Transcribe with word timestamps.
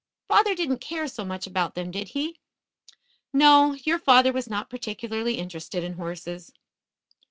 "Father 0.27 0.55
didn't 0.55 0.79
care 0.81 1.07
so 1.07 1.23
much 1.23 1.45
about 1.45 1.75
them, 1.75 1.91
did 1.91 2.07
he?" 2.07 2.39
"No, 3.33 3.73
your 3.83 3.99
father 3.99 4.33
was 4.33 4.49
not 4.49 4.67
particularly 4.67 5.37
interested 5.37 5.83
in 5.83 5.93
horses. 5.93 6.51